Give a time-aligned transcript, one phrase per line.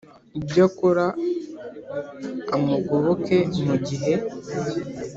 [0.37, 1.05] ibyo akora
[2.55, 4.13] amugoboke mu gihe